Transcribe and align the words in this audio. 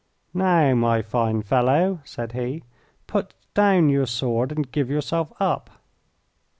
"Now, 0.33 0.73
my 0.73 1.03
fine 1.03 1.43
fellow," 1.43 1.99
said 2.05 2.31
he, 2.31 2.63
"put 3.05 3.35
down 3.53 3.89
your 3.89 4.07
sword 4.07 4.51
and 4.51 4.71
give 4.71 4.89
yourself 4.89 5.31
up." 5.39 5.69